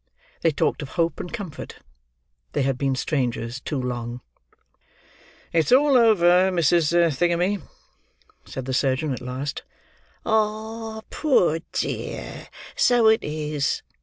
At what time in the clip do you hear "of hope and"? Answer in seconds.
0.81-1.31